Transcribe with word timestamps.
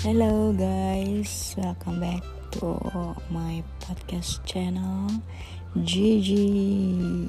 Hello 0.00 0.50
guys, 0.56 1.54
welcome 1.58 2.00
back 2.00 2.24
to 2.56 2.80
my 3.28 3.62
podcast 3.84 4.40
channel 4.48 5.12
Gigi. 5.84 7.28